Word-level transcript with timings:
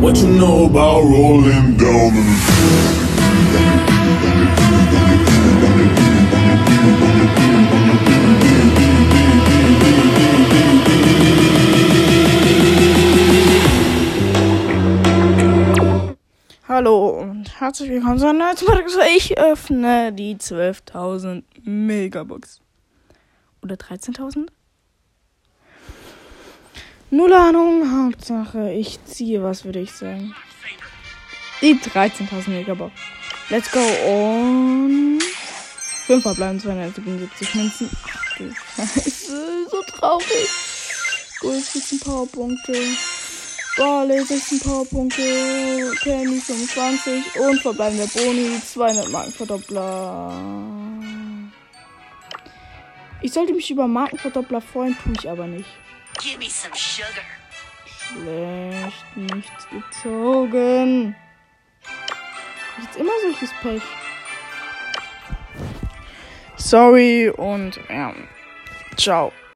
know 0.00 0.64
about 0.64 1.02
rolling 1.02 1.76
down. 1.76 2.14
Hallo 16.66 17.20
und 17.20 17.60
herzlich 17.60 17.90
willkommen 17.90 18.18
zu 18.18 18.26
einer 18.26 18.38
neuen 18.38 18.56
Folge. 18.56 18.90
Ich 19.16 19.36
öffne 19.38 20.14
die 20.14 20.36
12.000 20.36 21.42
Megabox. 21.64 22.62
Oder 23.62 23.74
13.000? 23.74 24.48
Null 27.12 27.32
Ahnung, 27.32 28.04
Hauptsache 28.04 28.70
ich 28.72 29.04
ziehe 29.04 29.42
was, 29.42 29.64
würde 29.64 29.80
ich 29.80 29.90
sagen. 29.90 30.32
Die 31.60 31.74
13.000 31.74 32.50
Megabox. 32.50 32.92
Let's 33.48 33.68
go 33.72 33.80
und 33.80 35.20
5 36.06 36.22
verbleiben 36.22 36.60
277 36.60 37.54
Münzen. 37.56 37.90
Ach 38.06 38.36
du 38.38 38.52
Scheiße, 38.76 39.66
so 39.68 39.82
traurig. 39.88 40.48
Gold 41.40 41.64
14 41.64 41.98
Powerpunkte. 41.98 42.74
Barley 43.76 44.24
16 44.24 44.60
Powerpunkte, 44.60 45.92
Penny 46.02 46.40
25 46.40 47.24
und 47.40 47.60
verbleibender 47.60 48.06
Boni 48.06 48.60
200 48.64 49.10
Markenverdoppler. 49.10 50.32
Ich 53.22 53.32
sollte 53.32 53.54
mich 53.54 53.70
über 53.70 53.88
Markenverdoppler 53.88 54.60
freuen, 54.60 54.96
tue 55.02 55.12
ich 55.18 55.28
aber 55.28 55.46
nicht. 55.46 55.68
Give 56.22 56.38
me 56.38 56.50
some 56.50 56.74
sugar. 56.74 57.24
Schlecht, 57.86 59.16
nichts 59.16 59.66
gezogen. 59.70 61.16
Jetzt 62.78 62.96
immer 62.96 63.12
solches 63.22 63.50
Pech. 63.62 63.82
Sorry 66.56 67.30
und 67.30 67.80
ja, 67.88 68.12
ciao. 68.96 69.32